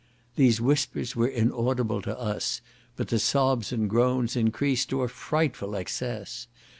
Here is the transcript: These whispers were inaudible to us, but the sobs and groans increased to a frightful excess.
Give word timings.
These 0.35 0.59
whispers 0.59 1.15
were 1.15 1.27
inaudible 1.27 2.01
to 2.01 2.17
us, 2.19 2.61
but 2.95 3.09
the 3.09 3.19
sobs 3.19 3.71
and 3.71 3.87
groans 3.87 4.35
increased 4.35 4.89
to 4.89 5.03
a 5.03 5.07
frightful 5.07 5.75
excess. 5.75 6.47